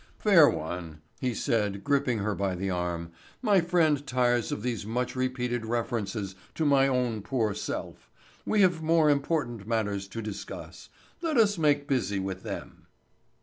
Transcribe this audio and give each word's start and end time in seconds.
"Fair 0.17 0.49
one," 0.49 0.99
he 1.19 1.31
said, 1.35 1.83
gripping 1.83 2.17
her 2.17 2.33
by 2.33 2.55
the 2.55 2.71
arm, 2.71 3.11
"my 3.43 3.61
friend 3.61 4.07
tires 4.07 4.51
of 4.51 4.63
these 4.63 4.83
much 4.83 5.15
repeated 5.15 5.63
references 5.63 6.33
to 6.55 6.65
my 6.65 6.87
own 6.87 7.21
poor 7.21 7.53
self. 7.53 8.09
We 8.43 8.61
have 8.61 8.81
more 8.81 9.11
important 9.11 9.67
matters 9.67 10.07
to 10.07 10.21
discuss. 10.23 10.89
Let 11.21 11.37
us 11.37 11.59
make 11.59 11.87
busy 11.87 12.17
with 12.17 12.41
them." 12.41 12.87